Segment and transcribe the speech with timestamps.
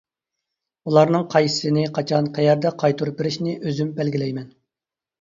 [0.91, 4.53] ئۇلارنىڭ قايسىسىنى، قاچان، قەيەردە قايتۇرۇپ بېرىشنى ئۆزۈم بەلگىلەيمەن.